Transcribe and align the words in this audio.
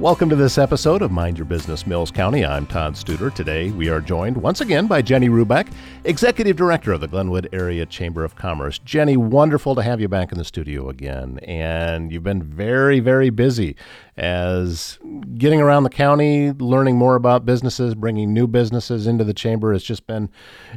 Welcome 0.00 0.30
to 0.30 0.36
this 0.36 0.56
episode 0.56 1.02
of 1.02 1.12
Mind 1.12 1.36
Your 1.36 1.44
Business 1.44 1.86
Mills 1.86 2.10
County. 2.10 2.42
I'm 2.42 2.64
Todd 2.66 2.94
Studer. 2.94 3.34
Today 3.34 3.68
we 3.70 3.90
are 3.90 4.00
joined 4.00 4.34
once 4.34 4.62
again 4.62 4.86
by 4.86 5.02
Jennie 5.02 5.28
Rubek, 5.28 5.70
Executive 6.04 6.56
Director 6.56 6.94
of 6.94 7.02
the 7.02 7.06
Glenwood 7.06 7.50
Area 7.52 7.84
Chamber 7.84 8.24
of 8.24 8.34
Commerce. 8.34 8.78
Jennie, 8.78 9.18
wonderful 9.18 9.74
to 9.74 9.82
have 9.82 10.00
you 10.00 10.08
back 10.08 10.32
in 10.32 10.38
the 10.38 10.44
studio 10.46 10.88
again. 10.88 11.38
And 11.42 12.10
you've 12.10 12.22
been 12.22 12.42
very, 12.42 12.98
very 13.00 13.28
busy 13.28 13.76
as 14.16 14.98
getting 15.34 15.60
around 15.60 15.82
the 15.82 15.90
county, 15.90 16.52
learning 16.52 16.96
more 16.96 17.14
about 17.14 17.44
businesses, 17.44 17.94
bringing 17.94 18.32
new 18.32 18.46
businesses 18.46 19.06
into 19.06 19.22
the 19.22 19.34
chamber. 19.34 19.74
It's 19.74 19.84
just 19.84 20.06
been 20.06 20.30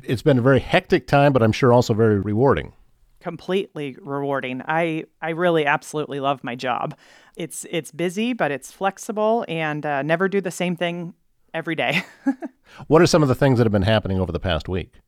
it's 0.04 0.22
been 0.22 0.40
a 0.40 0.42
very 0.42 0.60
hectic 0.60 1.08
time, 1.08 1.32
but 1.32 1.42
I'm 1.42 1.54
sure 1.54 1.72
also 1.72 1.94
very 1.94 2.20
rewarding 2.20 2.74
completely 3.24 3.96
rewarding. 4.02 4.62
I 4.68 5.06
I 5.22 5.30
really 5.30 5.66
absolutely 5.66 6.20
love 6.20 6.44
my 6.44 6.56
job. 6.56 6.94
It's 7.38 7.66
it's 7.72 7.90
busy, 7.90 8.34
but 8.34 8.52
it's 8.52 8.70
flexible 8.70 9.46
and 9.48 9.86
uh, 9.86 10.02
never 10.02 10.28
do 10.28 10.42
the 10.42 10.52
same 10.52 10.76
thing 10.76 11.14
every 11.54 11.74
day. 11.74 12.04
what 12.88 13.02
are 13.02 13.08
some 13.08 13.24
of 13.24 13.30
the 13.30 13.36
things 13.36 13.58
that 13.58 13.64
have 13.64 13.72
been 13.72 13.84
happening 13.84 14.20
over 14.20 14.34
the 14.34 14.42
past 14.42 14.68
week? 14.68 15.00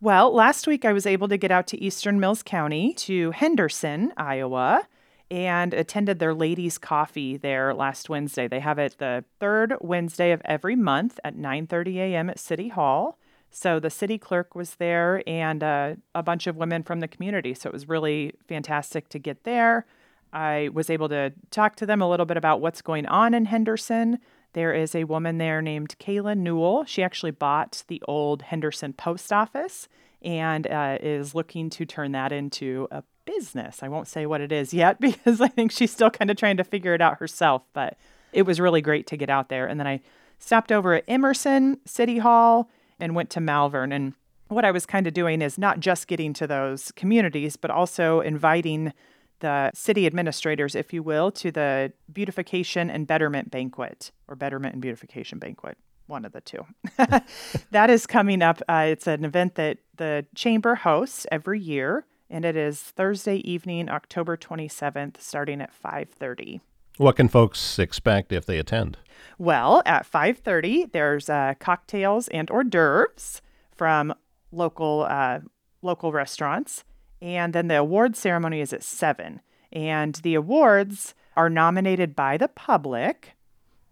Well, 0.00 0.32
last 0.32 0.66
week 0.66 0.84
I 0.84 0.92
was 0.92 1.06
able 1.06 1.26
to 1.28 1.38
get 1.38 1.50
out 1.50 1.66
to 1.68 1.82
Eastern 1.82 2.20
Mills 2.20 2.42
County 2.42 2.92
to 2.94 3.30
Henderson, 3.30 4.12
Iowa, 4.18 4.86
and 5.30 5.72
attended 5.72 6.18
their 6.18 6.34
ladies' 6.34 6.76
coffee 6.76 7.38
there 7.38 7.72
last 7.74 8.10
Wednesday. 8.10 8.46
They 8.46 8.60
have 8.60 8.78
it 8.78 8.96
the 8.98 9.24
third 9.40 9.74
Wednesday 9.80 10.32
of 10.32 10.42
every 10.44 10.76
month 10.76 11.18
at 11.24 11.34
9:30 11.34 11.96
a.m. 11.96 12.28
at 12.28 12.38
City 12.38 12.68
Hall. 12.68 13.18
So 13.50 13.80
the 13.80 13.90
city 13.90 14.18
clerk 14.18 14.54
was 14.54 14.74
there 14.76 15.22
and 15.26 15.62
uh, 15.62 15.94
a 16.14 16.22
bunch 16.22 16.46
of 16.46 16.56
women 16.56 16.82
from 16.82 17.00
the 17.00 17.08
community. 17.08 17.54
So 17.54 17.68
it 17.68 17.72
was 17.72 17.88
really 17.88 18.34
fantastic 18.46 19.08
to 19.10 19.18
get 19.18 19.44
there. 19.44 19.86
I 20.32 20.68
was 20.72 20.90
able 20.90 21.08
to 21.08 21.32
talk 21.50 21.76
to 21.76 21.86
them 21.86 22.02
a 22.02 22.08
little 22.08 22.26
bit 22.26 22.36
about 22.36 22.60
what's 22.60 22.82
going 22.82 23.06
on 23.06 23.32
in 23.32 23.46
Henderson. 23.46 24.18
There 24.52 24.74
is 24.74 24.94
a 24.94 25.04
woman 25.04 25.38
there 25.38 25.62
named 25.62 25.96
Kayla 25.98 26.36
Newell. 26.36 26.84
She 26.84 27.02
actually 27.02 27.30
bought 27.30 27.84
the 27.88 28.02
old 28.06 28.42
Henderson 28.42 28.92
post 28.92 29.32
office 29.32 29.88
and 30.22 30.66
uh, 30.66 30.98
is 31.00 31.34
looking 31.34 31.70
to 31.70 31.86
turn 31.86 32.12
that 32.12 32.32
into 32.32 32.88
a 32.90 33.02
business. 33.24 33.82
I 33.82 33.88
won't 33.88 34.08
say 34.08 34.26
what 34.26 34.40
it 34.40 34.52
is 34.52 34.74
yet 34.74 35.00
because 35.00 35.40
I 35.40 35.48
think 35.48 35.72
she's 35.72 35.92
still 35.92 36.10
kind 36.10 36.30
of 36.30 36.36
trying 36.36 36.56
to 36.58 36.64
figure 36.64 36.94
it 36.94 37.00
out 37.00 37.18
herself, 37.18 37.62
but 37.72 37.96
it 38.32 38.42
was 38.42 38.60
really 38.60 38.82
great 38.82 39.06
to 39.08 39.16
get 39.16 39.30
out 39.30 39.48
there. 39.48 39.66
And 39.66 39.78
then 39.78 39.86
I 39.86 40.00
stopped 40.38 40.72
over 40.72 40.94
at 40.94 41.04
Emerson 41.08 41.78
City 41.84 42.18
Hall 42.18 42.70
and 43.00 43.14
went 43.14 43.30
to 43.30 43.40
Malvern. 43.40 43.92
And 43.92 44.14
what 44.48 44.64
I 44.64 44.70
was 44.70 44.86
kind 44.86 45.06
of 45.06 45.14
doing 45.14 45.42
is 45.42 45.58
not 45.58 45.80
just 45.80 46.06
getting 46.06 46.32
to 46.34 46.46
those 46.46 46.92
communities, 46.92 47.56
but 47.56 47.70
also 47.70 48.20
inviting 48.20 48.92
the 49.40 49.70
city 49.74 50.06
administrators, 50.06 50.74
if 50.74 50.92
you 50.92 51.02
will, 51.02 51.30
to 51.30 51.50
the 51.50 51.92
beautification 52.12 52.90
and 52.90 53.06
betterment 53.06 53.50
banquet 53.50 54.10
or 54.26 54.34
betterment 54.34 54.74
and 54.74 54.82
beautification 54.82 55.38
banquet. 55.38 55.78
One 56.06 56.24
of 56.24 56.32
the 56.32 56.40
two. 56.40 56.64
that 57.70 57.90
is 57.90 58.06
coming 58.06 58.42
up. 58.42 58.62
Uh, 58.68 58.86
it's 58.88 59.06
an 59.06 59.24
event 59.24 59.56
that 59.56 59.78
the 59.96 60.24
chamber 60.34 60.74
hosts 60.76 61.26
every 61.30 61.60
year, 61.60 62.06
and 62.30 62.44
it 62.46 62.56
is 62.56 62.80
Thursday 62.80 63.36
evening, 63.36 63.90
October 63.90 64.36
27th, 64.36 65.20
starting 65.20 65.60
at 65.60 65.70
5:30. 65.70 66.60
What 66.98 67.16
can 67.16 67.28
folks 67.28 67.78
expect 67.78 68.32
if 68.32 68.44
they 68.44 68.58
attend? 68.58 68.98
Well, 69.38 69.82
at 69.86 70.04
5:30, 70.10 70.92
there's 70.92 71.30
uh, 71.30 71.54
cocktails 71.58 72.28
and 72.28 72.50
hors 72.50 72.64
d'oeuvres 72.64 73.40
from 73.74 74.12
local 74.50 75.06
uh, 75.08 75.40
local 75.80 76.12
restaurants. 76.12 76.84
And 77.22 77.52
then 77.52 77.68
the 77.68 77.76
award 77.76 78.16
ceremony 78.16 78.60
is 78.60 78.72
at 78.72 78.82
7. 78.82 79.40
And 79.72 80.14
the 80.16 80.34
awards 80.34 81.14
are 81.36 81.50
nominated 81.50 82.14
by 82.14 82.36
the 82.36 82.48
public. 82.48 83.36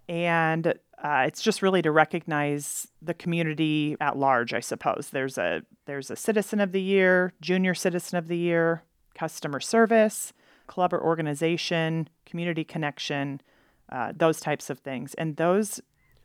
And 0.09 0.75
uh, 1.03 1.25
it's 1.27 1.43
just 1.43 1.63
really 1.63 1.83
to 1.83 1.91
recognize 1.91 2.89
the 3.03 3.15
community 3.15 3.97
at 4.01 4.17
large, 4.17 4.55
I 4.55 4.61
suppose. 4.61 5.11
There's 5.11 5.39
a 5.39 5.63
there's 5.87 6.11
a 6.11 6.17
Citizen 6.17 6.61
of 6.61 6.73
the 6.73 6.83
Year, 6.83 7.33
Junior 7.41 7.75
Citizen 7.75 8.19
of 8.19 8.29
the 8.29 8.37
Year, 8.37 8.83
Customer 9.15 9.61
Service, 9.61 10.33
Club 10.67 10.93
or 10.93 11.03
Organization, 11.03 12.09
Community 12.25 12.65
Connection, 12.65 13.41
uh, 13.91 14.13
those 14.15 14.41
types 14.41 14.71
of 14.71 14.81
things. 14.81 15.15
And 15.15 15.37
those, 15.37 15.81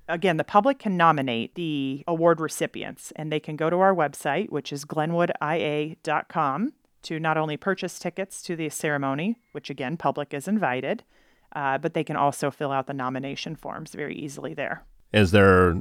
again, 0.08 0.38
the 0.38 0.44
public 0.44 0.80
can 0.80 0.98
nominate 0.98 1.56
the 1.56 2.04
award 2.08 2.40
recipients, 2.40 3.12
and 3.16 3.32
they 3.32 3.40
can 3.40 3.56
go 3.56 3.70
to 3.70 3.78
our 3.78 3.94
website, 3.94 4.50
which 4.50 4.74
is 4.74 4.86
glenwoodia.com, 4.86 6.74
to 7.04 7.20
not 7.20 7.38
only 7.38 7.58
purchase 7.58 8.00
tickets 8.00 8.42
to 8.44 8.56
the 8.56 8.70
ceremony, 8.70 9.38
which 9.54 9.70
again, 9.70 9.98
public 9.98 10.34
is 10.34 10.48
invited, 10.48 11.04
uh, 11.56 11.78
but 11.78 11.94
they 11.94 12.04
can 12.04 12.16
also 12.16 12.52
fill 12.52 12.72
out 12.72 12.88
the 12.88 12.94
nomination 12.94 13.56
forms 13.56 13.92
very 13.92 14.16
easily 14.16 14.54
there. 14.54 14.84
Is 15.12 15.32
there, 15.32 15.76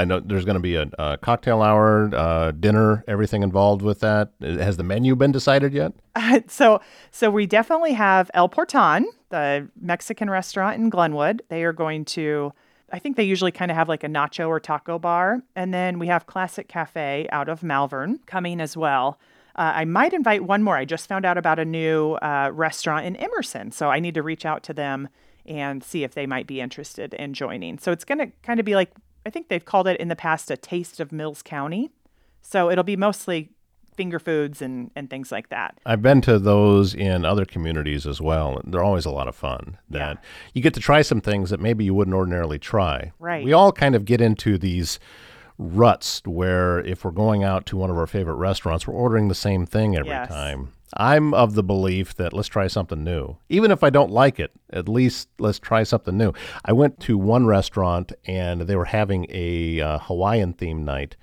I 0.00 0.04
know 0.04 0.18
there's 0.18 0.46
going 0.46 0.54
to 0.54 0.60
be 0.60 0.76
a, 0.76 0.88
a 0.98 1.18
cocktail 1.18 1.60
hour, 1.60 2.10
uh, 2.14 2.52
dinner, 2.52 3.04
everything 3.06 3.42
involved 3.42 3.82
with 3.82 4.00
that. 4.00 4.32
Has 4.40 4.78
the 4.78 4.82
menu 4.82 5.14
been 5.14 5.30
decided 5.30 5.74
yet? 5.74 5.92
Uh, 6.14 6.40
so, 6.48 6.80
so 7.10 7.30
we 7.30 7.46
definitely 7.46 7.92
have 7.92 8.30
El 8.32 8.48
Porton, 8.48 9.06
the 9.28 9.68
Mexican 9.80 10.30
restaurant 10.30 10.80
in 10.80 10.88
Glenwood. 10.88 11.42
They 11.48 11.64
are 11.64 11.72
going 11.72 12.04
to. 12.06 12.52
I 12.92 12.98
think 12.98 13.16
they 13.16 13.24
usually 13.24 13.52
kind 13.52 13.70
of 13.70 13.76
have 13.76 13.88
like 13.88 14.02
a 14.02 14.08
nacho 14.08 14.48
or 14.48 14.58
taco 14.58 14.98
bar. 14.98 15.42
And 15.54 15.72
then 15.72 16.00
we 16.00 16.08
have 16.08 16.26
Classic 16.26 16.66
Cafe 16.66 17.28
out 17.30 17.48
of 17.48 17.62
Malvern 17.62 18.18
coming 18.26 18.60
as 18.60 18.76
well. 18.76 19.20
Uh, 19.54 19.72
I 19.76 19.84
might 19.84 20.12
invite 20.12 20.44
one 20.44 20.62
more. 20.62 20.76
I 20.76 20.84
just 20.84 21.06
found 21.06 21.24
out 21.24 21.38
about 21.38 21.58
a 21.58 21.64
new 21.64 22.14
uh, 22.14 22.50
restaurant 22.52 23.06
in 23.06 23.16
Emerson, 23.16 23.70
so 23.70 23.90
I 23.90 24.00
need 24.00 24.14
to 24.14 24.22
reach 24.22 24.44
out 24.44 24.62
to 24.64 24.72
them 24.72 25.08
and 25.46 25.84
see 25.84 26.04
if 26.04 26.14
they 26.14 26.26
might 26.26 26.46
be 26.46 26.60
interested 26.60 27.14
in 27.14 27.34
joining. 27.34 27.78
So 27.78 27.92
it's 27.92 28.04
going 28.04 28.18
to 28.18 28.28
kind 28.42 28.58
of 28.58 28.66
be 28.66 28.74
like 28.74 28.90
I 29.24 29.30
think 29.30 29.48
they've 29.48 29.64
called 29.64 29.86
it 29.86 30.00
in 30.00 30.08
the 30.08 30.16
past 30.16 30.50
a 30.50 30.56
taste 30.56 31.00
of 31.00 31.12
Mills 31.12 31.42
County. 31.42 31.90
So 32.42 32.70
it'll 32.70 32.84
be 32.84 32.96
mostly 32.96 33.50
finger 33.94 34.18
foods 34.18 34.62
and, 34.62 34.90
and 34.96 35.10
things 35.10 35.30
like 35.30 35.50
that. 35.50 35.78
I've 35.84 36.00
been 36.00 36.20
to 36.22 36.38
those 36.38 36.94
in 36.94 37.24
other 37.24 37.44
communities 37.44 38.06
as 38.06 38.20
well. 38.20 38.60
They're 38.64 38.82
always 38.82 39.04
a 39.04 39.10
lot 39.10 39.28
of 39.28 39.36
fun. 39.36 39.76
That 39.90 40.16
yeah. 40.16 40.28
you 40.54 40.62
get 40.62 40.74
to 40.74 40.80
try 40.80 41.02
some 41.02 41.20
things 41.20 41.50
that 41.50 41.60
maybe 41.60 41.84
you 41.84 41.92
wouldn't 41.92 42.14
ordinarily 42.14 42.58
try. 42.58 43.12
Right. 43.18 43.44
We 43.44 43.52
all 43.52 43.72
kind 43.72 43.94
of 43.94 44.04
get 44.04 44.20
into 44.20 44.56
these 44.56 44.98
ruts 45.58 46.22
where 46.24 46.78
if 46.80 47.04
we're 47.04 47.10
going 47.10 47.44
out 47.44 47.66
to 47.66 47.76
one 47.76 47.90
of 47.90 47.98
our 47.98 48.06
favorite 48.06 48.36
restaurants, 48.36 48.86
we're 48.86 48.94
ordering 48.94 49.28
the 49.28 49.34
same 49.34 49.66
thing 49.66 49.96
every 49.96 50.08
yes. 50.08 50.28
time. 50.28 50.72
I'm 50.96 51.34
of 51.34 51.54
the 51.54 51.62
belief 51.62 52.14
that 52.16 52.32
let's 52.32 52.48
try 52.48 52.66
something 52.66 53.04
new. 53.04 53.36
Even 53.48 53.70
if 53.70 53.84
I 53.84 53.90
don't 53.90 54.10
like 54.10 54.40
it, 54.40 54.50
at 54.72 54.88
least 54.88 55.28
let's 55.38 55.58
try 55.58 55.82
something 55.84 56.16
new. 56.16 56.32
I 56.64 56.72
went 56.72 57.00
to 57.00 57.16
one 57.16 57.46
restaurant 57.46 58.12
and 58.26 58.62
they 58.62 58.76
were 58.76 58.86
having 58.86 59.26
a 59.30 59.80
uh, 59.80 59.98
Hawaiian 59.98 60.52
theme 60.52 60.84
night 60.84 61.16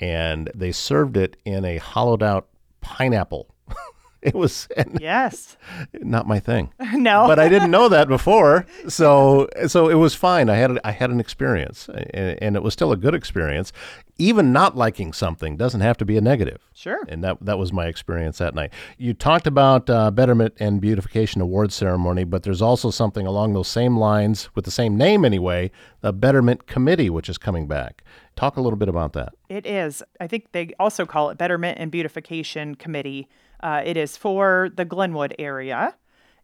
and 0.00 0.50
they 0.54 0.72
served 0.72 1.16
it 1.16 1.36
in 1.44 1.64
a 1.64 1.78
hollowed 1.78 2.22
out 2.22 2.48
pineapple 2.80 3.54
it 4.28 4.34
was 4.34 4.68
yes, 5.00 5.58
not 6.00 6.26
my 6.26 6.40
thing. 6.40 6.72
no, 6.94 7.26
but 7.26 7.38
I 7.38 7.50
didn't 7.50 7.70
know 7.70 7.90
that 7.90 8.08
before, 8.08 8.64
so 8.88 9.48
so 9.66 9.90
it 9.90 9.96
was 9.96 10.14
fine. 10.14 10.48
I 10.48 10.54
had 10.54 10.80
I 10.82 10.92
had 10.92 11.10
an 11.10 11.20
experience, 11.20 11.90
and, 11.90 12.38
and, 12.40 12.56
it 12.56 12.62
was 12.62 12.72
still 12.72 12.90
a 12.90 12.96
good 12.96 13.14
experience. 13.14 13.70
Even 14.16 14.50
not 14.50 14.76
liking 14.76 15.12
something 15.12 15.58
doesn't 15.58 15.82
have 15.82 15.98
to 15.98 16.06
be 16.06 16.16
a 16.16 16.22
negative. 16.22 16.66
Sure. 16.72 17.00
And 17.06 17.22
that 17.22 17.36
that 17.44 17.58
was 17.58 17.70
my 17.70 17.84
experience 17.86 18.38
that 18.38 18.54
night. 18.54 18.72
You 18.96 19.12
talked 19.12 19.46
about 19.46 19.90
uh, 19.90 20.10
Betterment 20.10 20.54
and 20.58 20.80
Beautification 20.80 21.42
Award 21.42 21.70
Ceremony, 21.70 22.24
but 22.24 22.44
there's 22.44 22.62
also 22.62 22.90
something 22.90 23.26
along 23.26 23.52
those 23.52 23.68
same 23.68 23.98
lines 23.98 24.48
with 24.54 24.64
the 24.64 24.70
same 24.70 24.96
name 24.96 25.26
anyway, 25.26 25.70
the 26.00 26.14
Betterment 26.14 26.66
Committee, 26.66 27.10
which 27.10 27.28
is 27.28 27.36
coming 27.36 27.66
back. 27.66 28.02
Talk 28.36 28.56
a 28.56 28.62
little 28.62 28.78
bit 28.78 28.88
about 28.88 29.12
that. 29.12 29.34
It 29.50 29.66
is. 29.66 30.02
I 30.18 30.28
think 30.28 30.52
they 30.52 30.70
also 30.80 31.04
call 31.04 31.28
it 31.28 31.36
Betterment 31.36 31.78
and 31.78 31.90
Beautification 31.90 32.74
Committee 32.74 33.28
uh, 33.60 33.82
it 33.84 33.96
is 33.96 34.16
for 34.16 34.70
the 34.74 34.84
Glenwood 34.84 35.34
area. 35.38 35.96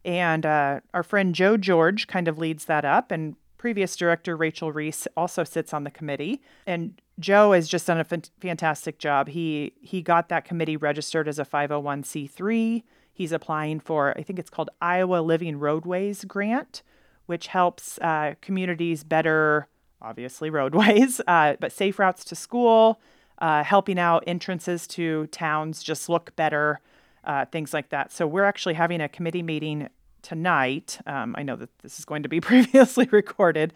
And 0.05 0.47
uh, 0.47 0.81
our 0.95 1.03
friend 1.03 1.35
Joe 1.35 1.57
George 1.57 2.07
kind 2.07 2.29
of 2.29 2.39
leads 2.39 2.65
that 2.67 2.85
up. 2.85 3.11
And 3.11 3.37
previous 3.59 3.95
director 3.95 4.37
Rachel 4.37 4.73
Reese 4.73 5.07
also 5.17 5.45
sits 5.45 5.75
on 5.75 5.85
the 5.85 5.91
committee. 5.91 6.41
And 6.67 7.01
Joe 7.19 7.53
has 7.53 7.69
just 7.69 7.87
done 7.87 7.99
a 7.99 8.07
f- 8.11 8.31
fantastic 8.41 8.99
job. 8.99 9.29
He 9.29 9.75
he 9.83 10.01
got 10.01 10.31
that 10.31 10.45
committee 10.45 10.77
registered 10.77 11.29
as 11.29 11.39
a 11.39 11.45
501c3. 11.45 12.83
He's 13.13 13.33
applying 13.33 13.81
for 13.81 14.17
I 14.17 14.23
think 14.23 14.39
it's 14.39 14.51
called 14.51 14.71
Iowa 14.81 15.21
Living 15.21 15.59
Roadways 15.59 16.25
grant, 16.25 16.83
which 17.27 17.49
helps 17.49 17.99
uh, 17.99 18.35
communities 18.41 19.05
better, 19.05 19.69
obviously 20.01 20.49
roadways, 20.49 21.21
uh, 21.27 21.57
but 21.61 21.73
safe 21.73 21.99
routes 21.99 22.25
to 22.25 22.35
school, 22.35 22.99
uh, 23.39 23.63
helping 23.63 23.99
out 23.99 24.25
entrances 24.27 24.87
to 24.87 25.27
towns 25.27 25.83
just 25.83 26.09
look 26.09 26.35
better 26.37 26.81
uh, 27.25 27.45
things 27.47 27.73
like 27.73 27.91
that. 27.91 28.13
So 28.13 28.27
we're 28.27 28.45
actually 28.45 28.75
having 28.75 29.01
a 29.01 29.09
committee 29.09 29.43
meeting 29.43 29.89
tonight. 30.23 30.99
Um, 31.07 31.35
I 31.39 31.43
know 31.43 31.57
that 31.57 31.71
this 31.81 31.99
is 31.99 32.05
going 32.05 32.23
to 32.23 32.29
be 32.29 32.41
previously 32.53 33.09
recorded 33.11 33.73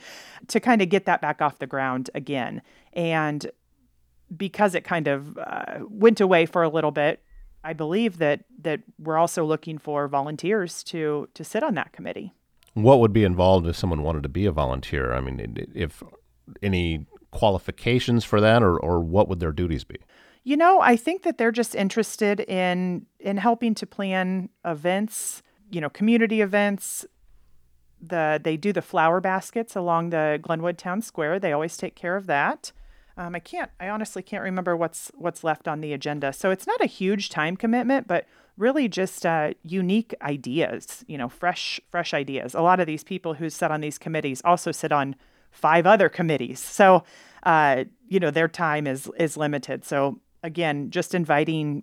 to 0.48 0.60
kind 0.60 0.82
of 0.82 0.88
get 0.88 1.06
that 1.06 1.20
back 1.20 1.40
off 1.40 1.58
the 1.58 1.66
ground 1.66 2.10
again. 2.14 2.62
And 2.92 3.50
because 4.34 4.74
it 4.74 4.84
kind 4.84 5.08
of 5.08 5.38
uh, 5.38 5.80
went 5.88 6.20
away 6.20 6.46
for 6.46 6.62
a 6.62 6.68
little 6.68 6.90
bit, 6.90 7.22
I 7.62 7.72
believe 7.72 8.18
that 8.18 8.44
that 8.60 8.80
we're 8.98 9.16
also 9.16 9.44
looking 9.44 9.78
for 9.78 10.06
volunteers 10.06 10.82
to 10.84 11.28
to 11.32 11.44
sit 11.44 11.62
on 11.62 11.74
that 11.74 11.92
committee. 11.92 12.34
What 12.74 13.00
would 13.00 13.12
be 13.12 13.24
involved 13.24 13.66
if 13.66 13.76
someone 13.76 14.02
wanted 14.02 14.22
to 14.24 14.28
be 14.28 14.44
a 14.44 14.52
volunteer? 14.52 15.14
I 15.14 15.20
mean, 15.20 15.68
if 15.74 16.02
any 16.62 17.06
qualifications 17.30 18.24
for 18.24 18.40
that, 18.40 18.62
or, 18.62 18.78
or 18.78 19.00
what 19.00 19.28
would 19.28 19.40
their 19.40 19.52
duties 19.52 19.84
be? 19.84 19.96
You 20.44 20.58
know, 20.58 20.80
I 20.80 20.96
think 20.96 21.22
that 21.22 21.38
they're 21.38 21.50
just 21.50 21.74
interested 21.74 22.40
in 22.40 23.06
in 23.18 23.38
helping 23.38 23.74
to 23.76 23.86
plan 23.86 24.50
events, 24.64 25.42
you 25.70 25.80
know, 25.80 25.88
community 25.88 26.42
events. 26.42 27.06
The 28.00 28.38
they 28.42 28.58
do 28.58 28.72
the 28.72 28.82
flower 28.82 29.22
baskets 29.22 29.74
along 29.74 30.10
the 30.10 30.38
Glenwood 30.42 30.76
Town 30.76 31.00
Square. 31.00 31.40
They 31.40 31.52
always 31.52 31.78
take 31.78 31.94
care 31.94 32.16
of 32.16 32.26
that. 32.26 32.72
Um, 33.16 33.34
I 33.34 33.38
can't. 33.38 33.70
I 33.80 33.88
honestly 33.88 34.22
can't 34.22 34.42
remember 34.42 34.76
what's 34.76 35.10
what's 35.14 35.44
left 35.44 35.66
on 35.66 35.80
the 35.80 35.94
agenda. 35.94 36.32
So 36.32 36.50
it's 36.50 36.66
not 36.66 36.82
a 36.82 36.86
huge 36.86 37.30
time 37.30 37.56
commitment, 37.56 38.06
but 38.06 38.26
really 38.58 38.88
just 38.88 39.24
uh, 39.24 39.54
unique 39.62 40.14
ideas. 40.20 41.04
You 41.06 41.16
know, 41.16 41.28
fresh 41.28 41.80
fresh 41.90 42.12
ideas. 42.12 42.54
A 42.54 42.60
lot 42.60 42.80
of 42.80 42.86
these 42.86 43.04
people 43.04 43.34
who 43.34 43.48
sit 43.48 43.70
on 43.70 43.80
these 43.80 43.98
committees 43.98 44.42
also 44.44 44.72
sit 44.72 44.92
on 44.92 45.16
five 45.50 45.86
other 45.86 46.08
committees. 46.08 46.60
So 46.60 47.04
uh, 47.44 47.84
you 48.08 48.20
know 48.20 48.30
their 48.30 48.48
time 48.48 48.86
is 48.86 49.08
is 49.16 49.36
limited. 49.36 49.84
So 49.84 50.20
again, 50.44 50.90
just 50.90 51.14
inviting. 51.14 51.82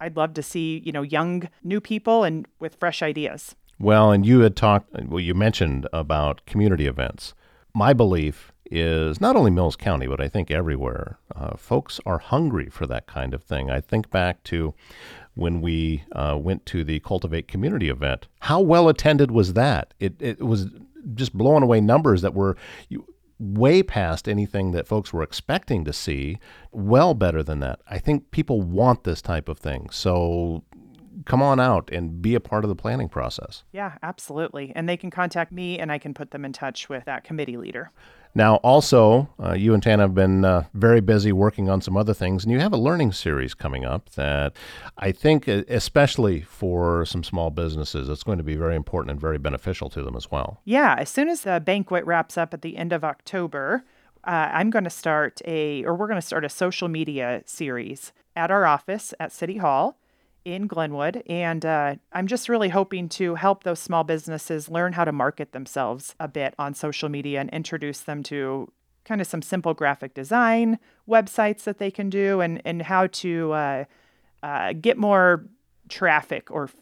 I'd 0.00 0.16
love 0.16 0.34
to 0.34 0.42
see 0.42 0.82
you 0.84 0.92
know 0.92 1.02
young 1.02 1.48
new 1.62 1.80
people 1.80 2.24
and 2.24 2.46
with 2.58 2.74
fresh 2.74 3.00
ideas. 3.02 3.54
Well, 3.78 4.12
and 4.12 4.26
you 4.26 4.40
had 4.40 4.56
talked. 4.56 4.92
Well, 5.06 5.20
you 5.20 5.34
mentioned 5.34 5.88
about 5.92 6.44
community 6.44 6.86
events. 6.86 7.32
My 7.72 7.94
belief 7.94 8.52
is 8.70 9.20
not 9.20 9.36
only 9.36 9.50
Mills 9.50 9.76
County, 9.76 10.06
but 10.06 10.20
I 10.20 10.28
think 10.28 10.50
everywhere, 10.50 11.18
uh, 11.34 11.56
folks 11.56 12.00
are 12.04 12.18
hungry 12.18 12.68
for 12.68 12.86
that 12.86 13.06
kind 13.06 13.32
of 13.32 13.42
thing. 13.42 13.70
I 13.70 13.80
think 13.80 14.10
back 14.10 14.42
to 14.44 14.74
when 15.34 15.60
we 15.60 16.04
uh, 16.12 16.36
went 16.40 16.66
to 16.66 16.84
the 16.84 17.00
Cultivate 17.00 17.48
Community 17.48 17.88
event. 17.88 18.28
How 18.40 18.60
well 18.60 18.88
attended 18.88 19.30
was 19.30 19.54
that? 19.54 19.94
It, 19.98 20.14
it 20.20 20.42
was 20.42 20.66
just 21.14 21.32
blowing 21.36 21.62
away 21.62 21.80
numbers 21.80 22.22
that 22.22 22.34
were 22.34 22.56
way 23.40 23.82
past 23.82 24.28
anything 24.28 24.72
that 24.72 24.86
folks 24.86 25.12
were 25.12 25.22
expecting 25.22 25.84
to 25.84 25.92
see, 25.92 26.38
well 26.70 27.14
better 27.14 27.42
than 27.42 27.60
that. 27.60 27.80
I 27.88 27.98
think 27.98 28.30
people 28.30 28.60
want 28.60 29.04
this 29.04 29.22
type 29.22 29.48
of 29.48 29.58
thing. 29.58 29.88
So 29.90 30.62
come 31.24 31.42
on 31.42 31.60
out 31.60 31.90
and 31.92 32.22
be 32.22 32.34
a 32.34 32.40
part 32.40 32.64
of 32.64 32.68
the 32.68 32.76
planning 32.76 33.08
process. 33.08 33.64
Yeah, 33.72 33.96
absolutely. 34.02 34.72
And 34.74 34.88
they 34.88 34.96
can 34.96 35.10
contact 35.10 35.52
me 35.52 35.78
and 35.78 35.90
I 35.90 35.98
can 35.98 36.14
put 36.14 36.30
them 36.30 36.44
in 36.44 36.52
touch 36.52 36.88
with 36.88 37.04
that 37.04 37.24
committee 37.24 37.56
leader. 37.56 37.90
Now, 38.34 38.56
also, 38.56 39.28
uh, 39.42 39.54
you 39.54 39.74
and 39.74 39.82
Tana 39.82 40.04
have 40.04 40.14
been 40.14 40.44
uh, 40.44 40.64
very 40.72 41.00
busy 41.00 41.32
working 41.32 41.68
on 41.68 41.80
some 41.80 41.96
other 41.96 42.14
things, 42.14 42.44
and 42.44 42.52
you 42.52 42.60
have 42.60 42.72
a 42.72 42.76
learning 42.76 43.10
series 43.10 43.54
coming 43.54 43.84
up 43.84 44.10
that 44.10 44.52
I 44.98 45.10
think, 45.10 45.48
especially 45.48 46.42
for 46.42 47.04
some 47.04 47.24
small 47.24 47.50
businesses, 47.50 48.08
it's 48.08 48.22
going 48.22 48.38
to 48.38 48.44
be 48.44 48.54
very 48.54 48.76
important 48.76 49.10
and 49.10 49.20
very 49.20 49.38
beneficial 49.38 49.90
to 49.90 50.02
them 50.02 50.14
as 50.14 50.30
well. 50.30 50.60
Yeah, 50.64 50.94
as 50.96 51.08
soon 51.08 51.28
as 51.28 51.40
the 51.40 51.58
banquet 51.58 52.04
wraps 52.04 52.38
up 52.38 52.54
at 52.54 52.62
the 52.62 52.76
end 52.76 52.92
of 52.92 53.02
October, 53.02 53.84
uh, 54.22 54.50
I'm 54.52 54.70
going 54.70 54.84
to 54.84 54.90
start 54.90 55.40
a, 55.44 55.82
or 55.84 55.96
we're 55.96 56.06
going 56.06 56.20
to 56.20 56.26
start 56.26 56.44
a 56.44 56.48
social 56.48 56.86
media 56.86 57.42
series 57.46 58.12
at 58.36 58.52
our 58.52 58.64
office 58.64 59.12
at 59.18 59.32
City 59.32 59.56
Hall 59.56 59.98
in 60.52 60.66
Glenwood. 60.66 61.22
And 61.26 61.64
uh, 61.64 61.96
I'm 62.12 62.26
just 62.26 62.48
really 62.48 62.68
hoping 62.68 63.08
to 63.10 63.34
help 63.34 63.64
those 63.64 63.78
small 63.78 64.04
businesses 64.04 64.68
learn 64.68 64.92
how 64.92 65.04
to 65.04 65.12
market 65.12 65.52
themselves 65.52 66.14
a 66.20 66.28
bit 66.28 66.54
on 66.58 66.74
social 66.74 67.08
media 67.08 67.40
and 67.40 67.50
introduce 67.50 68.00
them 68.00 68.22
to 68.24 68.70
kind 69.04 69.20
of 69.20 69.26
some 69.26 69.42
simple 69.42 69.74
graphic 69.74 70.14
design 70.14 70.78
websites 71.08 71.64
that 71.64 71.78
they 71.78 71.90
can 71.90 72.10
do 72.10 72.40
and, 72.40 72.60
and 72.64 72.82
how 72.82 73.06
to 73.08 73.52
uh, 73.52 73.84
uh, 74.42 74.72
get 74.74 74.96
more 74.96 75.46
traffic 75.88 76.50
or 76.50 76.64
f- 76.64 76.74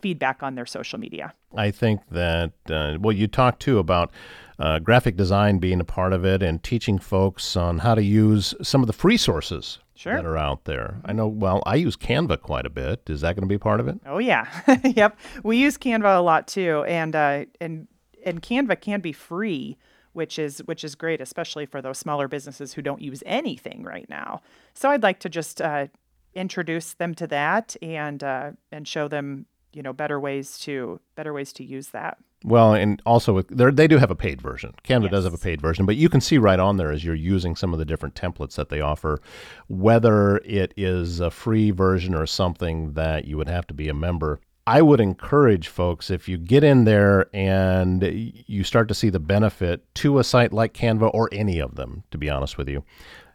feedback 0.00 0.42
on 0.42 0.54
their 0.54 0.66
social 0.66 0.98
media. 0.98 1.32
I 1.56 1.70
think 1.70 2.00
that, 2.10 2.52
uh, 2.70 2.98
well, 3.00 3.12
you 3.12 3.26
talked 3.26 3.60
too 3.60 3.78
about 3.78 4.10
uh, 4.58 4.78
graphic 4.78 5.16
design 5.16 5.58
being 5.58 5.80
a 5.80 5.84
part 5.84 6.12
of 6.12 6.24
it 6.24 6.42
and 6.42 6.62
teaching 6.62 6.98
folks 6.98 7.56
on 7.56 7.78
how 7.78 7.94
to 7.94 8.02
use 8.02 8.54
some 8.62 8.82
of 8.82 8.86
the 8.86 8.92
free 8.92 9.16
sources 9.16 9.78
sure. 9.96 10.16
that 10.16 10.24
are 10.24 10.36
out 10.36 10.64
there. 10.64 11.00
I 11.04 11.12
know, 11.12 11.26
well, 11.26 11.62
I 11.66 11.76
use 11.76 11.96
Canva 11.96 12.40
quite 12.42 12.66
a 12.66 12.70
bit. 12.70 13.02
Is 13.08 13.22
that 13.22 13.34
going 13.34 13.48
to 13.48 13.52
be 13.52 13.58
part 13.58 13.80
of 13.80 13.88
it? 13.88 13.98
Oh, 14.06 14.18
yeah. 14.18 14.46
yep. 14.84 15.18
We 15.42 15.58
use 15.58 15.76
Canva 15.78 16.18
a 16.18 16.20
lot 16.20 16.46
too. 16.46 16.84
And, 16.86 17.14
uh, 17.14 17.44
and, 17.60 17.88
and 18.24 18.42
Canva 18.42 18.80
can 18.80 19.00
be 19.00 19.12
free 19.12 19.76
which 20.16 20.38
is 20.38 20.60
which 20.64 20.82
is 20.82 20.94
great, 20.94 21.20
especially 21.20 21.66
for 21.66 21.82
those 21.82 21.98
smaller 21.98 22.26
businesses 22.26 22.72
who 22.72 22.80
don't 22.80 23.02
use 23.02 23.22
anything 23.26 23.84
right 23.84 24.08
now. 24.08 24.40
So 24.72 24.90
I'd 24.90 25.02
like 25.02 25.18
to 25.20 25.28
just 25.28 25.60
uh, 25.60 25.88
introduce 26.34 26.94
them 26.94 27.14
to 27.16 27.26
that 27.26 27.76
and 27.82 28.24
uh, 28.24 28.52
and 28.72 28.88
show 28.88 29.08
them 29.08 29.44
you 29.74 29.82
know 29.82 29.92
better 29.92 30.18
ways 30.18 30.58
to 30.60 31.00
better 31.16 31.34
ways 31.34 31.52
to 31.54 31.64
use 31.64 31.88
that. 31.88 32.16
Well, 32.44 32.74
and 32.74 33.02
also 33.06 33.42
they 33.42 33.88
do 33.88 33.98
have 33.98 34.10
a 34.10 34.14
paid 34.14 34.40
version. 34.40 34.74
Canva 34.84 35.04
yes. 35.04 35.10
does 35.10 35.24
have 35.24 35.34
a 35.34 35.38
paid 35.38 35.60
version, 35.60 35.86
but 35.86 35.96
you 35.96 36.08
can 36.08 36.20
see 36.20 36.38
right 36.38 36.60
on 36.60 36.76
there 36.76 36.92
as 36.92 37.04
you're 37.04 37.14
using 37.14 37.56
some 37.56 37.72
of 37.72 37.78
the 37.78 37.84
different 37.84 38.14
templates 38.14 38.54
that 38.56 38.68
they 38.68 38.80
offer, 38.80 39.20
whether 39.68 40.36
it 40.38 40.72
is 40.76 41.18
a 41.18 41.30
free 41.30 41.70
version 41.70 42.14
or 42.14 42.26
something 42.26 42.92
that 42.92 43.24
you 43.24 43.36
would 43.36 43.48
have 43.48 43.66
to 43.68 43.74
be 43.74 43.88
a 43.88 43.94
member. 43.94 44.40
I 44.68 44.82
would 44.82 45.00
encourage 45.00 45.68
folks 45.68 46.10
if 46.10 46.28
you 46.28 46.38
get 46.38 46.64
in 46.64 46.84
there 46.84 47.30
and 47.34 48.02
you 48.46 48.64
start 48.64 48.88
to 48.88 48.94
see 48.94 49.10
the 49.10 49.20
benefit 49.20 49.82
to 49.96 50.18
a 50.18 50.24
site 50.24 50.52
like 50.52 50.74
Canva 50.74 51.10
or 51.14 51.28
any 51.32 51.60
of 51.60 51.76
them, 51.76 52.02
to 52.10 52.18
be 52.18 52.28
honest 52.28 52.58
with 52.58 52.68
you, 52.68 52.84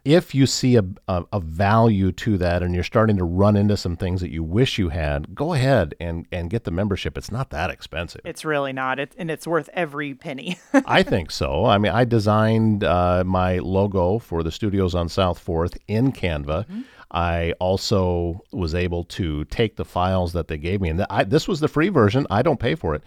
if 0.04 0.34
you 0.34 0.46
see 0.46 0.76
a, 0.76 0.84
a, 1.06 1.24
a, 1.32 1.40
value 1.40 2.10
to 2.10 2.36
that 2.38 2.62
and 2.62 2.74
you're 2.74 2.82
starting 2.82 3.16
to 3.16 3.24
run 3.24 3.56
into 3.56 3.76
some 3.76 3.96
things 3.96 4.20
that 4.20 4.30
you 4.30 4.42
wish 4.42 4.76
you 4.76 4.88
had, 4.88 5.34
go 5.34 5.52
ahead 5.52 5.94
and, 6.00 6.26
and 6.32 6.50
get 6.50 6.64
the 6.64 6.70
membership. 6.72 7.16
It's 7.16 7.30
not 7.30 7.50
that 7.50 7.70
expensive. 7.70 8.20
It's 8.24 8.44
really 8.44 8.72
not. 8.72 8.98
It, 8.98 9.14
and 9.16 9.30
it's 9.30 9.46
worth 9.46 9.68
every 9.72 10.14
penny. 10.14 10.58
I 10.86 11.04
think 11.04 11.30
so. 11.30 11.66
I 11.66 11.78
mean, 11.78 11.92
I 11.92 12.04
designed 12.04 12.82
uh, 12.82 13.22
my 13.24 13.58
logo 13.58 14.18
for 14.18 14.42
the 14.42 14.50
studios 14.50 14.94
on 14.94 15.08
South 15.08 15.44
4th 15.44 15.78
in 15.86 16.12
Canva. 16.12 16.66
Mm-hmm. 16.66 16.80
I 17.12 17.52
also 17.60 18.42
was 18.52 18.74
able 18.74 19.04
to 19.04 19.44
take 19.44 19.76
the 19.76 19.84
files 19.84 20.32
that 20.32 20.48
they 20.48 20.56
gave 20.56 20.80
me, 20.80 20.88
and 20.88 21.04
I, 21.10 21.24
this 21.24 21.46
was 21.46 21.60
the 21.60 21.68
free 21.68 21.90
version. 21.90 22.26
I 22.30 22.40
don't 22.40 22.58
pay 22.58 22.74
for 22.74 22.94
it, 22.94 23.02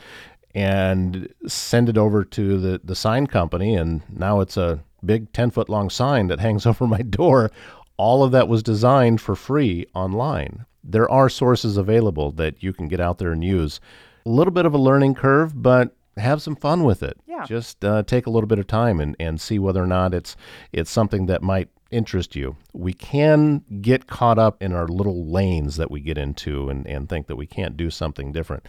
and 0.53 1.27
send 1.47 1.89
it 1.89 1.97
over 1.97 2.23
to 2.23 2.59
the, 2.59 2.81
the 2.83 2.95
sign 2.95 3.25
company, 3.25 3.75
and 3.75 4.03
now 4.07 4.41
it's 4.41 4.57
a 4.57 4.79
big 5.05 5.31
10 5.33 5.51
foot 5.51 5.69
long 5.69 5.89
sign 5.89 6.27
that 6.27 6.39
hangs 6.39 6.65
over 6.65 6.87
my 6.87 7.01
door. 7.01 7.51
All 7.97 8.23
of 8.23 8.31
that 8.31 8.47
was 8.47 8.61
designed 8.61 9.21
for 9.21 9.35
free 9.35 9.85
online. 9.93 10.65
There 10.83 11.09
are 11.09 11.29
sources 11.29 11.77
available 11.77 12.31
that 12.33 12.61
you 12.61 12.73
can 12.73 12.87
get 12.87 12.99
out 12.99 13.17
there 13.17 13.31
and 13.31 13.43
use. 13.43 13.79
A 14.25 14.29
little 14.29 14.51
bit 14.51 14.65
of 14.65 14.73
a 14.73 14.77
learning 14.77 15.15
curve, 15.15 15.61
but 15.61 15.95
have 16.17 16.41
some 16.41 16.55
fun 16.55 16.83
with 16.83 17.03
it. 17.03 17.17
Yeah. 17.25 17.45
Just 17.45 17.83
uh, 17.83 18.03
take 18.03 18.25
a 18.25 18.29
little 18.29 18.47
bit 18.47 18.59
of 18.59 18.67
time 18.67 18.99
and, 18.99 19.15
and 19.19 19.39
see 19.39 19.59
whether 19.59 19.83
or 19.83 19.87
not 19.87 20.13
it's 20.13 20.35
it's 20.71 20.91
something 20.91 21.25
that 21.27 21.41
might 21.41 21.69
interest 21.91 22.35
you. 22.35 22.55
We 22.73 22.93
can 22.93 23.63
get 23.81 24.07
caught 24.07 24.39
up 24.39 24.61
in 24.61 24.73
our 24.73 24.87
little 24.87 25.25
lanes 25.31 25.77
that 25.77 25.91
we 25.91 26.01
get 26.01 26.17
into 26.17 26.69
and, 26.69 26.85
and 26.87 27.07
think 27.07 27.27
that 27.27 27.35
we 27.35 27.45
can't 27.45 27.77
do 27.77 27.89
something 27.89 28.31
different. 28.31 28.65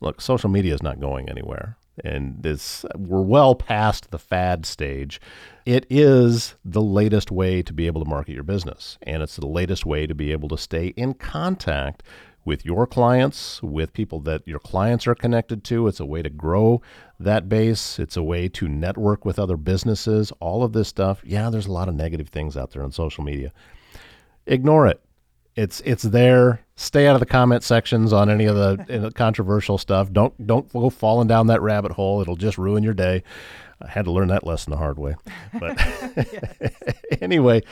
Look, 0.00 0.20
social 0.20 0.50
media 0.50 0.74
is 0.74 0.82
not 0.82 1.00
going 1.00 1.28
anywhere 1.28 1.76
and 2.02 2.42
this 2.42 2.84
we're 2.96 3.22
well 3.22 3.54
past 3.54 4.10
the 4.10 4.18
fad 4.18 4.66
stage. 4.66 5.20
It 5.64 5.86
is 5.88 6.56
the 6.64 6.82
latest 6.82 7.30
way 7.30 7.62
to 7.62 7.72
be 7.72 7.86
able 7.86 8.02
to 8.02 8.08
market 8.08 8.32
your 8.34 8.42
business, 8.42 8.98
and 9.02 9.22
it's 9.22 9.36
the 9.36 9.46
latest 9.46 9.86
way 9.86 10.06
to 10.06 10.14
be 10.14 10.32
able 10.32 10.48
to 10.48 10.58
stay 10.58 10.88
in 10.88 11.14
contact 11.14 12.02
with 12.44 12.64
your 12.64 12.86
clients, 12.86 13.62
with 13.62 13.92
people 13.92 14.20
that 14.20 14.46
your 14.46 14.58
clients 14.58 15.06
are 15.06 15.14
connected 15.14 15.64
to. 15.64 15.86
It's 15.88 16.00
a 16.00 16.06
way 16.06 16.22
to 16.22 16.30
grow 16.30 16.82
that 17.18 17.48
base. 17.48 17.98
It's 17.98 18.16
a 18.16 18.22
way 18.22 18.48
to 18.50 18.68
network 18.68 19.24
with 19.24 19.38
other 19.38 19.56
businesses. 19.56 20.32
All 20.40 20.62
of 20.62 20.72
this 20.72 20.88
stuff. 20.88 21.22
Yeah, 21.24 21.48
there's 21.50 21.66
a 21.66 21.72
lot 21.72 21.88
of 21.88 21.94
negative 21.94 22.28
things 22.28 22.56
out 22.56 22.72
there 22.72 22.82
on 22.82 22.92
social 22.92 23.24
media. 23.24 23.52
Ignore 24.46 24.88
it. 24.88 25.00
It's 25.56 25.80
it's 25.80 26.02
there. 26.02 26.63
Stay 26.76 27.06
out 27.06 27.14
of 27.14 27.20
the 27.20 27.26
comment 27.26 27.62
sections 27.62 28.12
on 28.12 28.28
any 28.28 28.46
of 28.46 28.56
the 28.56 29.12
controversial 29.14 29.78
stuff. 29.78 30.12
Don't 30.12 30.46
don't 30.46 30.72
go 30.72 30.90
falling 30.90 31.28
down 31.28 31.46
that 31.46 31.62
rabbit 31.62 31.92
hole. 31.92 32.20
It'll 32.20 32.36
just 32.36 32.58
ruin 32.58 32.82
your 32.82 32.94
day. 32.94 33.22
I 33.80 33.88
had 33.88 34.06
to 34.06 34.12
learn 34.12 34.28
that 34.28 34.44
lesson 34.46 34.70
the 34.70 34.76
hard 34.76 34.98
way. 34.98 35.14
But 35.58 35.78
anyway, 37.22 37.62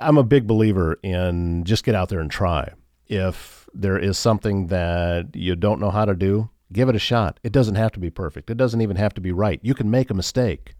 I'm 0.00 0.18
a 0.18 0.22
big 0.22 0.46
believer 0.46 0.98
in 1.02 1.64
just 1.64 1.84
get 1.84 1.94
out 1.94 2.08
there 2.08 2.20
and 2.20 2.30
try. 2.30 2.72
If 3.06 3.68
there 3.74 3.98
is 3.98 4.18
something 4.18 4.66
that 4.68 5.34
you 5.34 5.56
don't 5.56 5.80
know 5.80 5.90
how 5.90 6.04
to 6.04 6.14
do, 6.14 6.50
give 6.72 6.88
it 6.88 6.96
a 6.96 6.98
shot. 7.00 7.40
It 7.42 7.52
doesn't 7.52 7.74
have 7.74 7.92
to 7.92 8.00
be 8.00 8.10
perfect. 8.10 8.50
It 8.50 8.56
doesn't 8.56 8.80
even 8.80 8.96
have 8.96 9.14
to 9.14 9.20
be 9.20 9.32
right. 9.32 9.60
You 9.62 9.74
can 9.74 9.90
make 9.90 10.10
a 10.10 10.14
mistake 10.14 10.74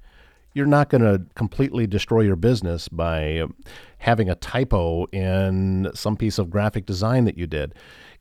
you're 0.54 0.66
not 0.66 0.88
going 0.90 1.02
to 1.02 1.24
completely 1.34 1.86
destroy 1.86 2.20
your 2.20 2.36
business 2.36 2.88
by 2.88 3.44
having 3.98 4.28
a 4.28 4.34
typo 4.34 5.06
in 5.06 5.90
some 5.94 6.16
piece 6.16 6.38
of 6.38 6.50
graphic 6.50 6.86
design 6.86 7.24
that 7.24 7.38
you 7.38 7.46
did. 7.46 7.74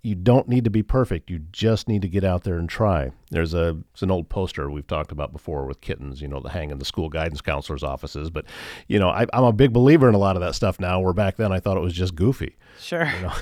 You 0.04 0.16
don't 0.16 0.48
need 0.48 0.64
to 0.64 0.72
be 0.72 0.82
perfect. 0.82 1.30
You 1.30 1.40
just 1.52 1.88
need 1.88 2.02
to 2.02 2.08
get 2.08 2.24
out 2.24 2.44
there 2.44 2.58
and 2.58 2.68
try. 2.68 3.12
There's 3.30 3.54
a 3.54 3.78
it's 3.94 4.02
an 4.02 4.10
old 4.10 4.30
poster 4.30 4.70
we've 4.72 4.88
talked 4.88 5.12
about 5.12 5.32
before 5.32 5.66
with 5.66 5.82
kittens, 5.82 6.22
you 6.22 6.28
know, 6.28 6.40
the 6.40 6.50
hang 6.50 6.72
in 6.72 6.80
the 6.80 6.86
school 6.86 7.08
guidance 7.08 7.42
counselors' 7.42 7.84
offices. 7.84 8.32
But 8.32 8.46
you 8.88 8.98
know, 8.98 9.10
I, 9.10 9.28
am 9.32 9.44
a 9.44 9.54
big 9.54 9.74
believer 9.74 10.10
in 10.10 10.16
a 10.16 10.20
lot 10.20 10.36
of 10.36 10.42
that 10.42 10.56
stuff 10.56 10.80
now. 10.80 11.00
Where 11.00 11.14
back 11.14 11.38
then 11.38 11.52
I 11.52 11.60
thought 11.60 11.78
it 11.78 11.82
was 11.82 11.94
just 11.94 12.16
goofy. 12.16 12.56
Sure. 12.80 13.06
You 13.06 13.22
know, 13.22 13.34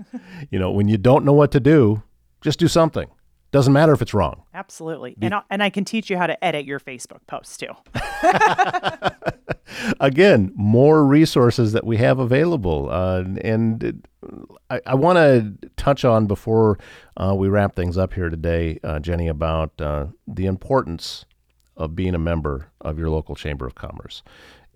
you 0.50 0.58
know 0.58 0.70
when 0.70 0.86
you 0.86 0.98
don't 0.98 1.24
know 1.24 1.32
what 1.32 1.50
to 1.52 1.60
do, 1.60 2.02
just 2.42 2.58
do 2.58 2.68
something 2.68 3.08
Doesn't 3.52 3.72
matter 3.72 3.92
if 3.92 4.00
it's 4.00 4.14
wrong. 4.14 4.42
Absolutely. 4.54 5.14
and, 5.20 5.34
I, 5.34 5.42
and 5.50 5.62
I 5.62 5.68
can 5.68 5.84
teach 5.84 6.08
you 6.08 6.16
how 6.16 6.26
to 6.26 6.42
edit 6.42 6.64
your 6.64 6.80
Facebook 6.80 7.20
posts 7.26 7.58
too. 7.58 7.68
Again, 10.00 10.52
more 10.54 11.04
resources 11.04 11.72
that 11.72 11.84
we 11.84 11.98
have 11.98 12.18
available. 12.18 12.88
Uh, 12.90 13.24
and 13.42 13.84
it, 13.84 13.96
I, 14.70 14.80
I 14.86 14.94
want 14.94 15.16
to 15.18 15.68
touch 15.76 16.02
on 16.04 16.26
before 16.26 16.78
uh, 17.18 17.34
we 17.36 17.48
wrap 17.48 17.76
things 17.76 17.98
up 17.98 18.14
here 18.14 18.30
today, 18.30 18.80
uh, 18.82 19.00
Jennie, 19.00 19.28
about 19.28 19.78
uh, 19.80 20.06
the 20.26 20.46
importance 20.46 21.26
of 21.76 21.94
being 21.94 22.14
a 22.14 22.18
member 22.18 22.70
of 22.80 22.98
your 22.98 23.10
local 23.10 23.34
Chamber 23.34 23.66
of 23.66 23.74
Commerce. 23.74 24.22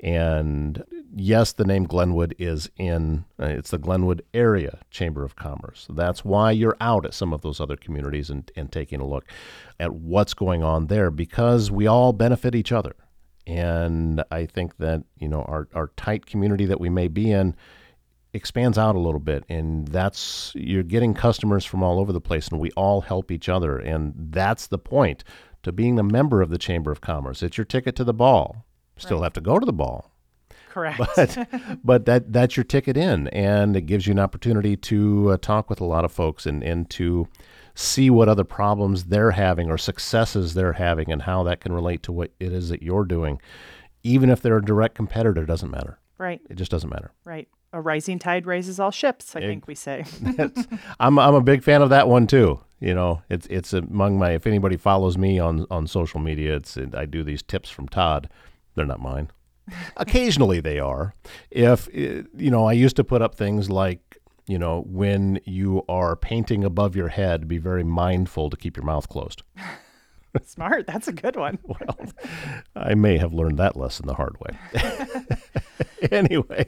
And 0.01 0.85
yes, 1.15 1.53
the 1.53 1.65
name 1.65 1.85
Glenwood 1.85 2.35
is 2.39 2.71
in, 2.77 3.25
uh, 3.41 3.47
it's 3.47 3.71
the 3.71 3.79
Glenwood 3.79 4.23
Area 4.35 4.81
Chamber 4.91 5.25
of 5.25 5.37
Commerce. 5.37 5.87
That's 5.91 6.25
why 6.25 6.51
you're 6.51 6.77
out 6.81 7.07
at 7.07 7.15
some 7.15 7.33
of 7.33 7.41
those 7.41 7.61
other 7.61 7.77
communities 7.77 8.29
and, 8.29 8.51
and 8.57 8.71
taking 8.71 9.01
a 9.01 9.07
look 9.07 9.25
at 9.81 9.95
what's 9.95 10.35
going 10.35 10.63
on 10.63 10.89
there 10.89 11.11
because 11.11 11.71
we 11.71 11.87
all 11.87 12.13
benefit 12.13 12.55
each 12.55 12.73
other. 12.73 12.95
And 13.47 14.23
I 14.31 14.47
think 14.47 14.77
that, 14.79 15.05
you 15.19 15.29
know, 15.29 15.43
our, 15.43 15.69
our 15.73 15.89
tight 15.97 16.27
community 16.27 16.67
that 16.67 16.81
we 16.81 16.91
may 16.91 17.09
be 17.09 17.31
in 17.31 17.55
expands 18.35 18.77
out 18.77 18.97
a 18.97 19.01
little 19.01 19.21
bit. 19.21 19.45
And 19.49 19.89
that's, 19.89 20.53
you're 20.55 20.83
getting 20.83 21.15
customers 21.15 21.65
from 21.65 21.83
all 21.83 21.99
over 21.99 22.13
the 22.13 22.21
place 22.21 22.49
and 22.49 22.61
we 22.61 22.71
all 22.73 23.01
help 23.01 23.31
each 23.31 23.49
other. 23.49 23.79
And 23.79 24.13
that's 24.17 24.67
the 24.67 24.79
point 24.79 25.25
to 25.63 25.73
being 25.73 25.99
a 25.99 26.03
member 26.03 26.43
of 26.43 26.51
the 26.51 26.59
Chamber 26.59 26.93
of 26.93 27.01
Commerce. 27.01 27.43
It's 27.43 27.57
your 27.57 27.65
ticket 27.65 27.97
to 27.97 28.05
the 28.05 28.13
ball. 28.13 28.67
Still 28.97 29.23
have 29.23 29.35
to 29.35 29.41
go 29.41 29.59
to 29.59 29.67
the 29.67 29.73
ball, 29.73 30.11
Correct. 30.69 30.99
but 31.17 31.49
but 31.85 32.05
that 32.07 32.33
that's 32.33 32.57
your 32.57 32.65
ticket 32.65 32.97
in, 32.97 33.29
and 33.29 33.77
it 33.77 33.83
gives 33.83 34.07
you 34.07 34.13
an 34.13 34.19
opportunity 34.19 34.77
to 34.77 35.31
uh, 35.33 35.37
talk 35.39 35.71
with 35.71 35.81
a 35.81 35.85
lot 35.85 36.05
of 36.05 36.13
folks 36.13 36.47
and 36.47 36.63
and 36.63 36.89
to 36.91 37.29
see 37.75 38.09
what 38.11 38.29
other 38.29 38.45
problems 38.45 39.05
they're 39.05 39.33
having 39.33 39.71
or 39.71 39.79
successes 39.79 40.55
they're 40.55 40.75
having, 40.75 41.11
and 41.11 41.23
how 41.23 41.43
that 41.45 41.61
can 41.61 41.73
relate 41.73 42.03
to 42.03 42.13
what 42.13 42.31
it 42.41 42.53
is 42.53 42.69
that 42.69 42.83
you're 42.83 43.05
doing. 43.05 43.41
Even 44.03 44.31
if 44.31 44.41
they're 44.41 44.59
a 44.59 44.65
direct 44.65 44.95
competitor, 44.95 45.43
it 45.43 45.47
doesn't 45.47 45.71
matter. 45.71 45.99
right. 46.19 46.41
It 46.49 46.55
just 46.55 46.71
doesn't 46.71 46.91
matter. 46.91 47.11
Right. 47.25 47.49
A 47.73 47.81
rising 47.81 48.19
tide 48.19 48.47
raises 48.47 48.79
all 48.79 48.91
ships, 48.91 49.35
I 49.35 49.41
think 49.41 49.67
we 49.67 49.75
say. 49.75 50.05
I'm 51.01 51.19
I'm 51.19 51.35
a 51.35 51.41
big 51.41 51.63
fan 51.63 51.83
of 51.83 51.91
that 51.91 52.09
one 52.09 52.27
too. 52.27 52.61
You 52.81 52.95
know, 52.95 53.23
it's 53.31 53.47
it's 53.49 53.73
among 53.73 54.19
my. 54.19 54.33
If 54.33 54.47
anybody 54.47 54.77
follows 54.77 55.17
me 55.17 55.39
on 55.39 55.67
on 55.71 55.87
social 55.87 56.21
media, 56.21 56.57
it's 56.57 56.77
I 56.95 57.07
do 57.07 57.25
these 57.25 57.43
tips 57.43 57.71
from 57.71 57.89
Todd. 57.89 58.29
They're 58.77 58.87
not 58.87 59.01
mine. 59.01 59.31
Occasionally 59.97 60.61
they 60.61 60.79
are. 60.79 61.15
If 61.51 61.89
eh, 61.93 62.23
you 62.37 62.51
know, 62.51 62.67
I 62.67 62.73
used 62.73 62.95
to 62.97 63.05
put 63.05 63.21
up 63.21 63.35
things 63.35 63.69
like 63.69 64.19
you 64.47 64.59
know, 64.59 64.85
when 64.87 65.41
you 65.45 65.85
are 65.89 66.15
painting 66.15 66.63
above 66.63 66.95
your 66.95 67.09
head, 67.09 67.49
be 67.49 67.59
very 67.59 67.83
mindful 67.83 68.49
to 68.51 68.57
keep 68.57 68.77
your 68.77 68.85
mouth 68.87 69.09
closed. 69.09 69.43
Smart. 70.45 70.87
That's 70.87 71.09
a 71.09 71.13
good 71.13 71.37
one. 71.37 71.59
Well, 71.67 71.99
I 72.77 72.95
may 72.95 73.17
have 73.17 73.33
learned 73.33 73.59
that 73.59 73.75
lesson 73.75 74.07
the 74.07 74.15
hard 74.15 74.37
way. 74.39 74.59
anyway, 76.13 76.67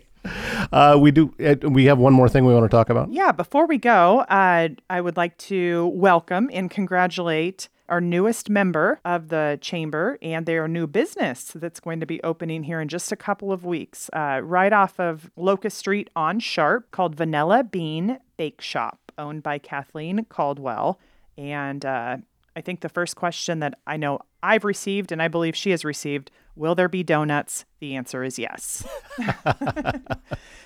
uh, 0.72 0.96
we 0.98 1.10
do. 1.10 1.34
Uh, 1.38 1.68
we 1.68 1.84
have 1.84 1.98
one 1.98 2.14
more 2.14 2.28
thing 2.28 2.46
we 2.46 2.54
want 2.54 2.64
to 2.64 2.74
talk 2.74 2.88
about. 2.88 3.12
Yeah, 3.12 3.30
before 3.32 3.66
we 3.66 3.76
go, 3.76 4.20
uh, 4.20 4.68
I 4.88 5.00
would 5.00 5.16
like 5.18 5.36
to 5.38 5.86
welcome 5.88 6.48
and 6.52 6.70
congratulate 6.70 7.68
our 7.88 8.00
newest 8.00 8.50
member 8.50 9.00
of 9.04 9.28
the 9.28 9.58
chamber 9.60 10.18
and 10.20 10.46
their 10.46 10.68
new 10.68 10.86
business 10.86 11.52
that's 11.54 11.80
going 11.80 12.00
to 12.00 12.06
be 12.06 12.22
opening 12.22 12.64
here 12.64 12.80
in 12.80 12.88
just 12.88 13.12
a 13.12 13.16
couple 13.16 13.52
of 13.52 13.64
weeks, 13.64 14.10
uh, 14.12 14.40
right 14.42 14.72
off 14.72 14.98
of 15.00 15.30
Locust 15.36 15.78
Street 15.78 16.10
on 16.14 16.40
Sharp, 16.40 16.90
called 16.90 17.14
Vanilla 17.14 17.64
Bean 17.64 18.18
Bake 18.36 18.60
Shop, 18.60 19.12
owned 19.16 19.42
by 19.42 19.58
Kathleen 19.58 20.26
Caldwell. 20.28 20.98
And 21.36 21.84
uh, 21.84 22.18
I 22.56 22.60
think 22.60 22.80
the 22.80 22.88
first 22.88 23.16
question 23.16 23.60
that 23.60 23.78
I 23.86 23.96
know 23.96 24.20
I've 24.42 24.64
received, 24.64 25.12
and 25.12 25.20
I 25.20 25.28
believe 25.28 25.56
she 25.56 25.70
has 25.70 25.84
received, 25.84 26.30
will 26.54 26.74
there 26.74 26.88
be 26.88 27.02
donuts? 27.02 27.64
The 27.80 27.96
answer 27.96 28.22
is 28.24 28.38
yes. 28.38 28.84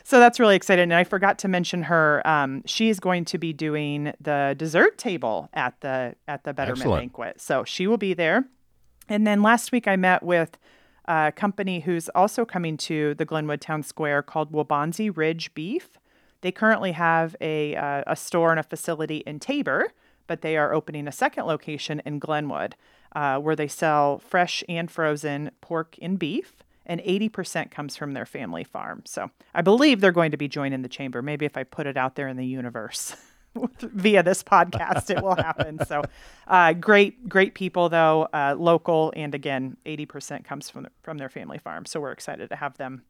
so 0.04 0.18
that's 0.18 0.40
really 0.40 0.56
exciting. 0.56 0.84
And 0.84 0.94
I 0.94 1.04
forgot 1.04 1.38
to 1.40 1.48
mention 1.48 1.84
her. 1.84 2.26
Um, 2.26 2.62
she 2.66 2.88
is 2.88 3.00
going 3.00 3.24
to 3.26 3.38
be 3.38 3.52
doing 3.52 4.12
the 4.20 4.54
dessert 4.56 4.98
table 4.98 5.48
at 5.52 5.80
the 5.80 6.14
at 6.26 6.44
the 6.44 6.54
Betterment 6.54 6.80
Excellent. 6.80 7.02
banquet. 7.02 7.40
So 7.40 7.64
she 7.64 7.86
will 7.86 7.98
be 7.98 8.14
there. 8.14 8.44
And 9.08 9.26
then 9.26 9.42
last 9.42 9.72
week 9.72 9.86
I 9.86 9.96
met 9.96 10.22
with 10.22 10.56
a 11.06 11.32
company 11.34 11.80
who's 11.80 12.08
also 12.10 12.44
coming 12.44 12.76
to 12.78 13.14
the 13.14 13.24
Glenwood 13.24 13.60
Town 13.60 13.82
Square 13.82 14.22
called 14.22 14.52
Waubonsie 14.52 15.14
Ridge 15.14 15.52
Beef. 15.54 15.90
They 16.40 16.52
currently 16.52 16.92
have 16.92 17.36
a 17.40 17.76
uh, 17.76 18.02
a 18.06 18.16
store 18.16 18.50
and 18.50 18.60
a 18.60 18.64
facility 18.64 19.18
in 19.26 19.38
Tabor, 19.38 19.92
but 20.26 20.42
they 20.42 20.56
are 20.56 20.72
opening 20.72 21.06
a 21.06 21.12
second 21.12 21.44
location 21.44 22.00
in 22.04 22.18
Glenwood, 22.18 22.74
uh, 23.14 23.38
where 23.38 23.56
they 23.56 23.68
sell 23.68 24.18
fresh 24.18 24.64
and 24.68 24.90
frozen 24.90 25.50
pork 25.60 25.96
and 26.00 26.18
beef. 26.18 26.62
And 26.84 27.00
80% 27.02 27.70
comes 27.70 27.96
from 27.96 28.12
their 28.12 28.26
family 28.26 28.64
farm. 28.64 29.02
So 29.04 29.30
I 29.54 29.62
believe 29.62 30.00
they're 30.00 30.10
going 30.10 30.32
to 30.32 30.36
be 30.36 30.48
joining 30.48 30.82
the 30.82 30.88
chamber. 30.88 31.22
Maybe 31.22 31.46
if 31.46 31.56
I 31.56 31.62
put 31.62 31.86
it 31.86 31.96
out 31.96 32.16
there 32.16 32.26
in 32.26 32.36
the 32.36 32.44
universe 32.44 33.14
via 33.80 34.24
this 34.24 34.42
podcast, 34.42 35.08
it 35.08 35.22
will 35.22 35.36
happen. 35.36 35.78
So 35.86 36.02
uh, 36.48 36.72
great, 36.72 37.28
great 37.28 37.54
people, 37.54 37.88
though, 37.88 38.28
uh, 38.32 38.56
local. 38.58 39.12
And 39.14 39.32
again, 39.32 39.76
80% 39.86 40.44
comes 40.44 40.68
from, 40.68 40.88
from 41.02 41.18
their 41.18 41.28
family 41.28 41.58
farm. 41.58 41.86
So 41.86 42.00
we're 42.00 42.12
excited 42.12 42.48
to 42.50 42.56
have 42.56 42.76
them 42.78 43.02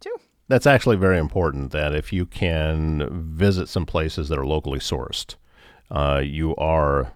too. 0.00 0.16
That's 0.48 0.66
actually 0.66 0.96
very 0.96 1.18
important 1.18 1.70
that 1.70 1.94
if 1.94 2.12
you 2.12 2.26
can 2.26 3.08
visit 3.34 3.68
some 3.68 3.86
places 3.86 4.28
that 4.28 4.38
are 4.38 4.46
locally 4.46 4.80
sourced, 4.80 5.36
uh, 5.92 6.22
you 6.24 6.56
are 6.56 7.12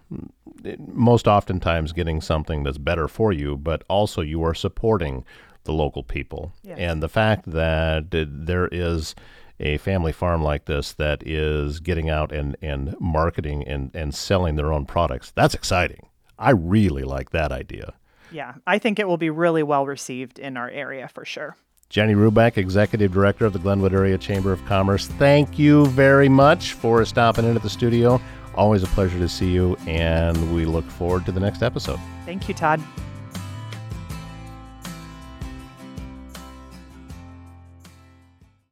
most 0.77 1.27
oftentimes 1.27 1.91
getting 1.91 2.21
something 2.21 2.63
that's 2.63 2.77
better 2.77 3.07
for 3.07 3.33
you, 3.33 3.57
but 3.57 3.83
also 3.89 4.21
you 4.21 4.43
are 4.43 4.53
supporting 4.53 5.25
the 5.63 5.73
local 5.73 6.03
people. 6.03 6.53
Yes. 6.63 6.77
And 6.79 7.01
the 7.01 7.09
fact 7.09 7.51
that 7.51 8.05
there 8.11 8.69
is 8.71 9.15
a 9.59 9.77
family 9.77 10.11
farm 10.11 10.43
like 10.43 10.65
this 10.65 10.93
that 10.93 11.25
is 11.25 11.79
getting 11.79 12.09
out 12.09 12.31
and, 12.31 12.55
and 12.61 12.95
marketing 12.99 13.67
and, 13.67 13.89
and 13.95 14.13
selling 14.13 14.55
their 14.55 14.71
own 14.71 14.85
products, 14.85 15.31
that's 15.31 15.55
exciting. 15.55 16.07
I 16.37 16.51
really 16.51 17.03
like 17.03 17.31
that 17.31 17.51
idea. 17.51 17.95
Yeah, 18.31 18.55
I 18.67 18.77
think 18.77 18.99
it 18.99 19.07
will 19.07 19.17
be 19.17 19.31
really 19.31 19.63
well 19.63 19.87
received 19.87 20.37
in 20.37 20.55
our 20.55 20.69
area 20.69 21.07
for 21.07 21.25
sure. 21.25 21.57
Jennie 21.89 22.15
Rubek, 22.15 22.57
Executive 22.57 23.13
Director 23.13 23.45
of 23.45 23.53
the 23.53 23.59
Glenwood 23.59 23.93
Area 23.93 24.17
Chamber 24.17 24.51
of 24.51 24.63
Commerce, 24.65 25.07
thank 25.07 25.57
you 25.57 25.85
very 25.87 26.27
much 26.27 26.73
for 26.73 27.03
stopping 27.05 27.45
in 27.45 27.55
at 27.55 27.63
the 27.63 27.69
studio. 27.69 28.21
Always 28.57 28.81
a 28.81 28.87
pleasure 28.87 29.19
to 29.19 29.29
see 29.29 29.51
you, 29.51 29.77
and 29.85 30.53
we 30.53 30.65
look 30.65 30.85
forward 30.85 31.25
to 31.27 31.31
the 31.31 31.39
next 31.39 31.61
episode. 31.61 31.99
Thank 32.25 32.47
you, 32.49 32.55
Todd. 32.55 32.81